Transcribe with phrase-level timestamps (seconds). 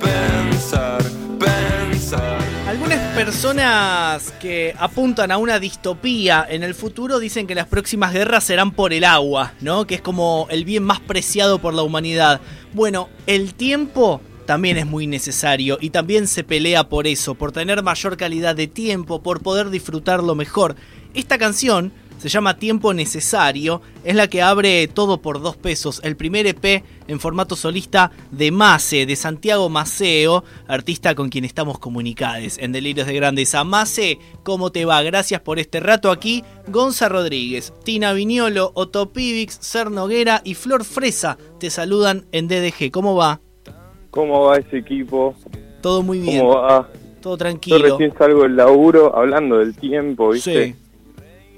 [0.00, 1.02] Pensar,
[1.38, 2.40] pensar.
[2.66, 8.44] Algunas personas que apuntan a una distopía en el futuro dicen que las próximas guerras
[8.44, 9.86] serán por el agua, ¿no?
[9.86, 12.40] Que es como el bien más preciado por la humanidad.
[12.72, 17.82] Bueno, el tiempo también es muy necesario y también se pelea por eso, por tener
[17.82, 20.76] mayor calidad de tiempo, por poder disfrutarlo mejor.
[21.14, 26.16] Esta canción se llama Tiempo Necesario, es la que abre todo por dos pesos, el
[26.16, 32.58] primer EP en formato solista de Mase, de Santiago Maceo, artista con quien estamos comunicados
[32.58, 33.64] en Delirios de Grandeza.
[33.64, 35.02] Mase, ¿cómo te va?
[35.02, 36.44] Gracias por este rato aquí.
[36.68, 42.90] Gonza Rodríguez, Tina Viñolo, Otto Pivix, Ser Noguera y Flor Fresa te saludan en DDG.
[42.90, 43.40] ¿Cómo va?
[44.10, 45.34] ¿Cómo va ese equipo?
[45.80, 46.40] Todo muy bien.
[46.40, 46.86] ¿Cómo va?
[47.22, 47.78] Todo Yo tranquilo.
[47.78, 50.66] recién salgo del laburo hablando del tiempo, ¿viste?
[50.66, 50.89] Sí.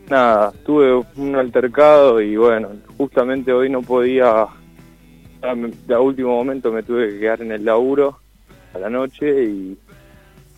[0.08, 4.42] Nada, tuve un altercado y bueno, justamente hoy no podía,
[5.42, 8.18] a último momento me tuve que quedar en el laburo
[8.74, 9.78] a la noche y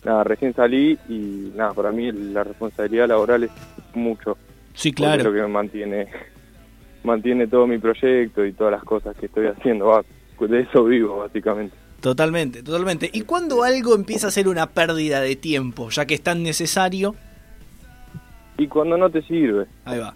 [0.03, 3.51] nada, recién salí y nada, para mí la responsabilidad laboral es
[3.93, 4.37] mucho.
[4.73, 5.31] Sí, porque Es claro.
[5.31, 6.07] lo que me mantiene,
[7.03, 9.85] mantiene todo mi proyecto y todas las cosas que estoy haciendo.
[9.87, 10.03] Va,
[10.39, 11.75] de eso vivo, básicamente.
[12.01, 13.09] Totalmente, totalmente.
[13.11, 17.15] ¿Y cuando algo empieza a ser una pérdida de tiempo, ya que es tan necesario?
[18.57, 20.13] Y cuando no te sirve, Ahí va.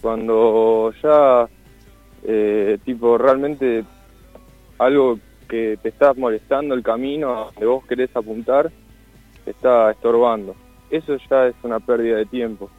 [0.00, 1.46] cuando ya,
[2.24, 3.84] eh, tipo, realmente
[4.78, 8.70] algo que te está molestando el camino a donde vos querés apuntar,
[9.44, 10.54] te está estorbando.
[10.90, 12.70] Eso ya es una pérdida de tiempo.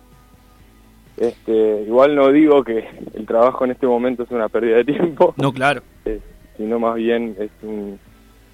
[1.18, 5.34] Este, igual no digo que el trabajo en este momento es una pérdida de tiempo,
[5.38, 5.84] No, claro.
[6.06, 6.20] eh,
[6.58, 8.00] sino más bien es un,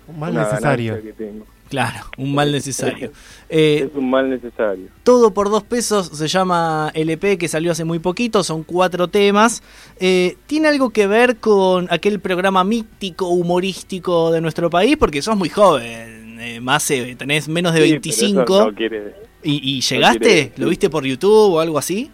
[0.08, 1.02] Un mal una necesario.
[1.02, 1.46] que tengo.
[1.70, 3.12] Claro, un mal necesario.
[3.52, 4.90] Eh, Es un mal necesario.
[5.02, 9.64] todo por dos pesos se llama LP que salió hace muy poquito, son cuatro temas.
[10.00, 14.98] Eh, ¿Tiene algo que ver con aquel programa mítico, humorístico de nuestro país?
[14.98, 18.42] Porque sos muy joven, eh, más eh, tenés menos de Sí, pero 25.
[18.44, 20.20] eso no quiere- ¿Y, y llegaste?
[20.20, 22.12] quiere- ¿Lo viste por YouTube o algo así?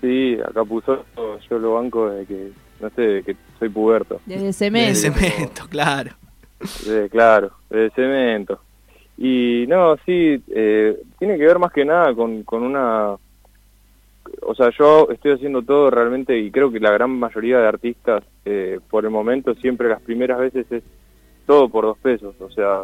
[0.00, 1.04] Sí, acá puso
[1.50, 2.50] yo lo banco de que,
[2.80, 4.22] no sé, de que soy puberto.
[4.24, 4.98] Desde De cemento.
[4.98, 6.12] cemento, claro.
[6.86, 8.58] De- claro, de cemento.
[9.18, 13.16] Y no, sí, eh, tiene que ver más que nada con, con una...
[14.42, 18.24] O sea, yo estoy haciendo todo realmente y creo que la gran mayoría de artistas,
[18.44, 20.82] eh, por el momento, siempre las primeras veces es
[21.46, 22.34] todo por dos pesos.
[22.40, 22.82] O sea,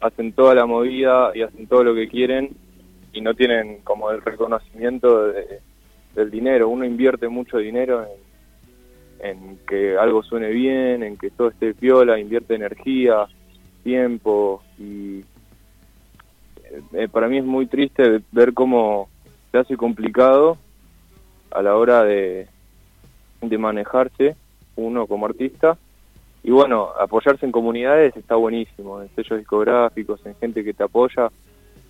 [0.00, 2.50] hacen toda la movida y hacen todo lo que quieren
[3.12, 5.60] y no tienen como el reconocimiento de-
[6.14, 6.68] del dinero.
[6.68, 8.06] Uno invierte mucho dinero
[9.20, 13.26] en, en que algo suene bien, en que todo esté piola, invierte energía,
[13.82, 15.22] tiempo y
[16.70, 19.08] eh, eh, para mí es muy triste ver cómo
[19.52, 20.58] se hace complicado
[21.50, 22.46] a la hora de,
[23.40, 24.36] de manejarse
[24.76, 25.78] uno como artista
[26.42, 31.30] y bueno, apoyarse en comunidades está buenísimo, en sellos discográficos, en gente que te apoya,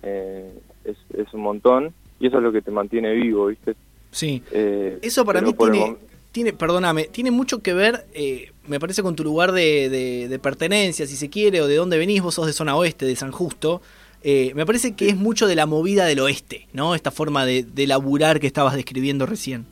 [0.03, 0.51] eh,
[0.83, 3.75] es, es un montón y eso es lo que te mantiene vivo, ¿viste?
[4.11, 4.41] Sí.
[4.51, 5.95] Eh, Eso para mí tiene,
[6.31, 10.39] tiene, perdóname, tiene mucho que ver, eh, me parece, con tu lugar de, de- de
[10.39, 13.31] pertenencia, si se quiere, o de dónde venís, vos sos de zona oeste, de San
[13.31, 13.81] Justo.
[14.23, 16.95] Eh, me parece que es mucho de la movida del oeste, ¿no?
[16.95, 19.65] Esta forma de, de laburar que estabas describiendo recién.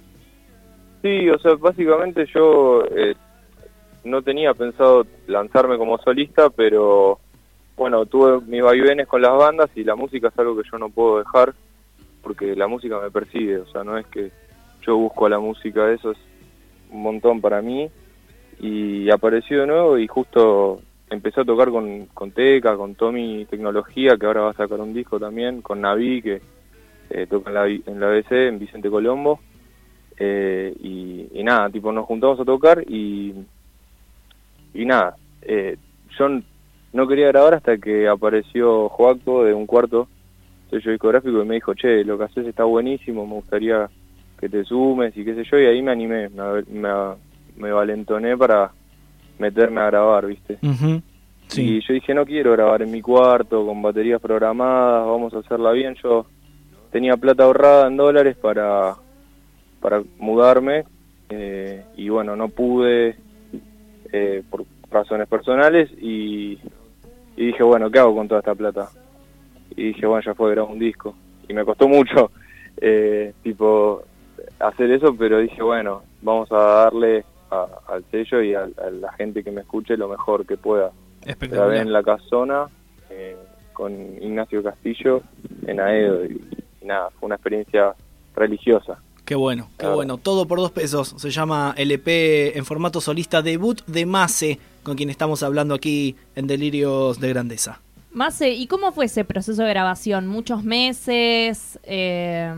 [1.01, 3.15] Sí, o sea, básicamente yo eh,
[4.03, 7.19] no tenía pensado lanzarme como solista, pero
[7.75, 10.89] bueno, tuve mis vaivenes con las bandas y la música es algo que yo no
[10.89, 11.53] puedo dejar
[12.23, 14.31] porque la música me persigue, o sea, no es que
[14.81, 16.17] yo busco la música, eso es
[16.89, 17.89] un montón para mí
[18.59, 20.81] y apareció de nuevo y justo
[21.15, 24.93] empecé a tocar con, con Teca, con Tommy Tecnología, que ahora va a sacar un
[24.93, 26.41] disco también, con Navi, que
[27.09, 29.39] eh, toca en la, en la BC, en Vicente Colombo.
[30.17, 33.33] Eh, y, nada, tipo nos juntamos a tocar y,
[34.73, 35.77] y nada, eh,
[36.17, 36.29] yo
[36.93, 40.07] no quería grabar hasta que apareció Joaco de un cuarto
[40.69, 43.89] sello discográfico y me dijo, che, lo que haces está buenísimo, me gustaría
[44.39, 46.89] que te sumes y qué sé yo, y ahí me animé, me, me,
[47.57, 48.71] me valentoné para
[49.37, 50.57] meterme a grabar, ¿viste?
[51.55, 51.77] Sí.
[51.77, 55.71] Y yo dije, no quiero grabar en mi cuarto con baterías programadas, vamos a hacerla
[55.71, 55.95] bien.
[56.03, 56.25] Yo
[56.91, 58.95] tenía plata ahorrada en dólares para,
[59.79, 60.85] para mudarme
[61.29, 63.15] eh, y bueno, no pude
[64.11, 66.57] eh, por razones personales y,
[67.35, 68.89] dije, bueno, ¿qué hago con toda esta plata?
[69.75, 71.15] Y dije, bueno, ya fue, grabo un disco.
[71.47, 72.31] Y me costó mucho,
[72.81, 74.03] eh, tipo,
[74.59, 79.51] hacer eso, pero dije, bueno, vamos a darle al sello y a, la gente que
[79.51, 80.91] me escuche lo mejor que pueda.
[81.25, 82.67] Grabé en La Casona
[83.09, 83.35] eh,
[83.73, 83.91] con
[84.21, 85.21] Ignacio Castillo
[85.67, 86.41] en Aedo y,
[86.83, 87.93] nada, fue una experiencia
[88.35, 88.99] religiosa.
[89.25, 90.17] Qué bueno, qué bueno.
[90.17, 91.15] Todo por dos pesos.
[91.17, 96.45] Se llama LP en formato solista debut de Mase, con quien estamos hablando aquí en
[96.45, 97.81] Delirios de Grandeza.
[98.11, 100.27] Mase, ¿y cómo fue ese proceso de grabación?
[100.27, 101.79] ¿Muchos meses?
[101.83, 102.49] Eh,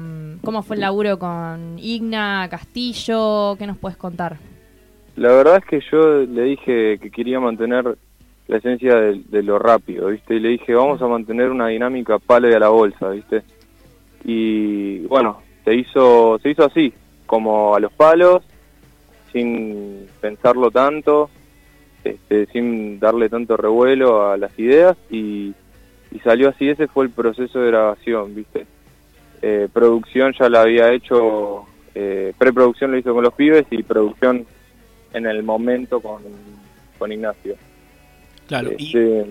[0.43, 3.55] ¿Cómo fue el laburo con Igna, Castillo?
[3.57, 4.37] ¿Qué nos puedes contar?
[5.15, 7.97] La verdad es que yo le dije que quería mantener
[8.47, 10.35] la esencia de, lo rápido, ¿viste?
[10.35, 13.43] Y le dije, vamos a mantener una dinámica palo y a la bolsa, ¿viste?
[14.23, 16.93] Y bueno, se hizo, se hizo así,
[17.25, 18.43] como a los palos,
[19.33, 21.29] sin pensarlo tanto,
[22.03, 25.53] este, sin darle tanto revuelo a las ideas y,
[26.23, 28.65] salió así, ese fue el proceso de grabación, ¿viste?
[29.41, 34.45] Eh, producción ya la había hecho, eh, preproducción lo hizo con los pibes y producción
[35.13, 36.23] en el momento con,
[36.97, 37.55] con Ignacio.
[38.47, 39.25] Claro, y, este,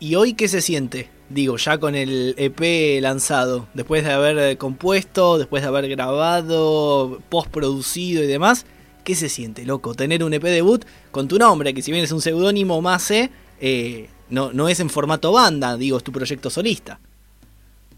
[0.00, 1.08] ¿y hoy qué se siente?
[1.28, 7.20] Digo, ya con el EP lanzado, después de haber eh, compuesto, después de haber grabado,
[7.28, 8.66] postproducido y demás,
[9.04, 9.94] ¿qué se siente, loco?
[9.94, 14.08] Tener un EP debut con tu nombre, que si bien es un seudónimo más, eh,
[14.28, 16.98] no, no es en formato banda, digo, es tu proyecto solista.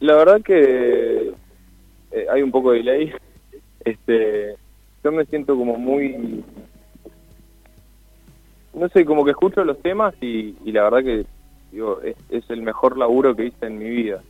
[0.00, 1.32] La verdad que
[2.12, 3.12] eh, hay un poco de delay.
[3.84, 4.56] Este,
[5.02, 6.42] yo me siento como muy
[8.74, 11.26] no sé, como que escucho los temas y, la verdad que
[11.72, 14.22] digo, es, el mejor laburo que hice en mi vida.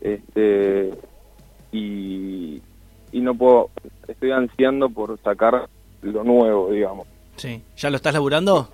[0.00, 0.90] Este
[1.70, 2.60] y,
[3.12, 3.70] y no puedo,
[4.08, 5.68] estoy ansiando por sacar
[6.02, 7.06] lo nuevo, digamos.
[7.36, 8.68] Sí, ¿ya lo estás laburando?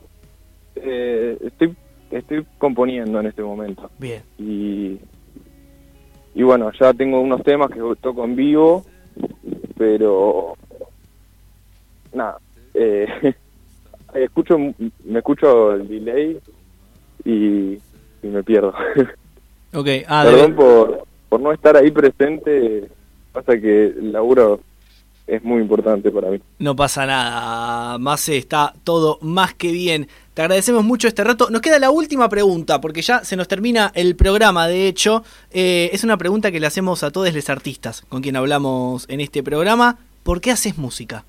[0.74, 1.76] Eh, estoy
[2.10, 3.90] estoy componiendo en este momento.
[3.98, 4.22] Bien.
[4.38, 4.98] Y,
[6.34, 8.84] y bueno, ya tengo unos temas que toco en vivo,
[9.76, 10.54] pero
[12.12, 12.38] nada,
[12.74, 13.06] eh,
[14.14, 16.38] escucho, me escucho el delay
[17.24, 17.78] y,
[18.22, 18.74] me pierdo.
[19.70, 20.02] Okay.
[20.08, 22.88] Ah, Perdón por, por no estar ahí presente,
[23.32, 24.60] pasa que el laburo
[25.28, 26.40] es muy importante para mí.
[26.58, 30.08] No pasa nada, más está todo más que bien.
[30.32, 31.50] Te agradecemos mucho este rato.
[31.50, 35.22] Nos queda la última pregunta, porque ya se nos termina el programa, de hecho.
[35.50, 39.20] Eh, es una pregunta que le hacemos a todos los artistas con quien hablamos en
[39.20, 39.98] este programa.
[40.22, 41.24] ¿Por qué haces música?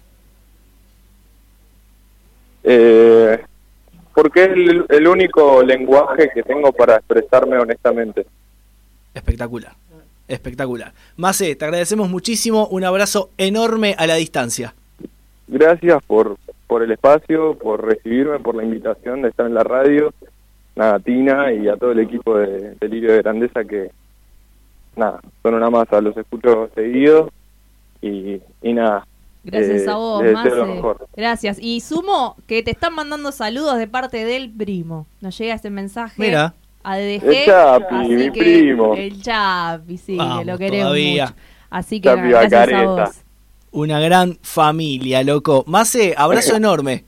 [2.64, 3.40] Eh,
[4.14, 4.50] porque es
[4.90, 8.26] el, único lenguaje que tengo para expresarme honestamente.
[9.14, 9.74] Espectacular,
[10.28, 10.94] espectacular.
[11.16, 14.74] Mase, te agradecemos muchísimo, un abrazo enorme a la distancia.
[15.48, 20.14] Gracias por, por el espacio, por recibirme, por la invitación de estar en la radio,
[20.76, 23.90] nada, Tina y a todo el equipo de Delirio de Grandeza que,
[24.96, 27.32] nada, son una masa, los escucho seguidos
[28.02, 29.06] y, y nada,
[29.44, 30.24] Gracias a vos,
[31.16, 31.58] Gracias.
[31.62, 35.08] Y sumo que te están mandando saludos de parte del primo.
[35.22, 36.22] Nos llega este mensaje.
[36.22, 36.56] Mira.
[36.84, 37.24] A DDG.
[37.24, 38.96] El Chapi, mi primo.
[38.96, 41.36] El Chapi, sí, que lo queremos mucho.
[41.70, 43.10] Así que gracias a vos.
[43.72, 45.64] Una gran familia, loco.
[45.68, 47.06] Mase, abrazo enorme.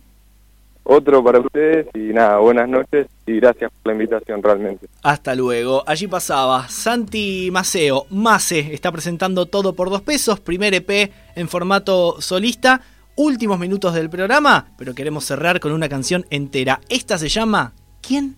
[0.94, 4.88] Otro para ustedes y nada, buenas noches y gracias por la invitación realmente.
[5.04, 5.86] Hasta luego.
[5.88, 8.08] Allí pasaba Santi Maceo.
[8.10, 12.82] Mase está presentando todo por dos pesos, primer EP en formato solista.
[13.16, 16.82] Últimos minutos del programa, pero queremos cerrar con una canción entera.
[16.90, 17.72] Esta se llama
[18.02, 18.36] ¿Quién